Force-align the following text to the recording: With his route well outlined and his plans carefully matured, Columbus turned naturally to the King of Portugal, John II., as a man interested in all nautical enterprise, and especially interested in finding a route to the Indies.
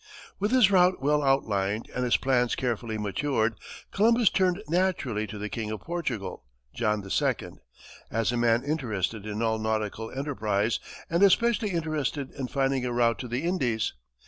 With 0.39 0.49
his 0.49 0.71
route 0.71 0.99
well 0.99 1.21
outlined 1.21 1.87
and 1.93 2.03
his 2.03 2.17
plans 2.17 2.55
carefully 2.55 2.97
matured, 2.97 3.53
Columbus 3.91 4.31
turned 4.31 4.59
naturally 4.67 5.27
to 5.27 5.37
the 5.37 5.47
King 5.47 5.69
of 5.69 5.81
Portugal, 5.81 6.43
John 6.73 7.07
II., 7.07 7.33
as 8.09 8.31
a 8.31 8.35
man 8.37 8.63
interested 8.63 9.27
in 9.27 9.43
all 9.43 9.59
nautical 9.59 10.09
enterprise, 10.09 10.79
and 11.07 11.21
especially 11.21 11.69
interested 11.69 12.31
in 12.31 12.47
finding 12.47 12.83
a 12.83 12.91
route 12.91 13.19
to 13.19 13.27
the 13.27 13.43
Indies. 13.43 13.93